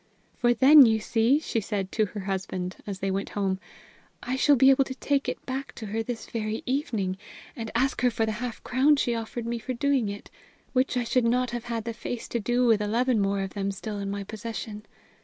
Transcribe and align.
"For, 0.35 0.55
then, 0.55 0.87
you 0.87 0.97
see," 0.97 1.37
she 1.37 1.59
said 1.61 1.91
to 1.91 2.07
her 2.07 2.21
husband, 2.21 2.77
as 2.87 3.01
they 3.01 3.11
went 3.11 3.29
home, 3.37 3.59
"I 4.23 4.35
shall 4.35 4.55
be 4.55 4.71
able 4.71 4.83
to 4.85 4.95
take 4.95 5.29
it 5.29 5.45
back 5.45 5.75
to 5.75 5.85
her 5.85 6.01
this 6.01 6.25
very 6.25 6.63
evening 6.65 7.19
and 7.55 7.69
ask 7.75 8.01
her 8.01 8.09
for 8.09 8.25
the 8.25 8.31
half 8.41 8.63
crown 8.63 8.95
she 8.95 9.13
offered 9.13 9.45
me 9.45 9.59
for 9.59 9.73
doing 9.75 10.09
it, 10.09 10.31
which 10.73 10.97
I 10.97 11.03
should 11.03 11.25
not 11.25 11.51
have 11.51 11.65
had 11.65 11.83
the 11.83 11.93
face 11.93 12.27
to 12.29 12.39
do 12.39 12.65
with 12.65 12.81
eleven 12.81 13.19
more 13.21 13.41
of 13.41 13.51
them 13.53 13.69
still 13.69 13.99
in 13.99 14.09
my 14.09 14.23
possession. 14.23 14.87